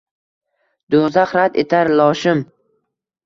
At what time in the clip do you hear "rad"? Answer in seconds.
1.37-1.59